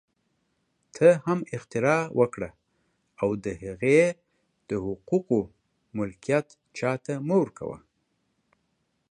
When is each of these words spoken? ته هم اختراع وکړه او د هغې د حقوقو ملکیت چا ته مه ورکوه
ته 0.95 1.07
هم 1.25 1.39
اختراع 1.55 2.03
وکړه 2.19 2.49
او 3.21 3.29
د 3.43 3.45
هغې 3.63 4.01
د 4.69 4.71
حقوقو 4.85 5.39
ملکیت 5.97 6.47
چا 6.77 6.91
ته 7.05 7.13
مه 7.27 7.35
ورکوه 7.41 7.77